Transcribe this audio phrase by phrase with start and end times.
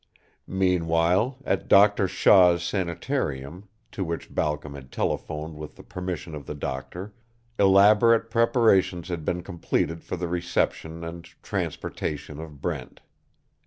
[0.47, 6.55] Meanwhile, at Doctor Shaw's sanitarium, to which Balcom had telephoned with the permission of the
[6.55, 7.13] doctor,
[7.59, 12.99] elaborate preparations had been completed for the reception and transportation of Brent.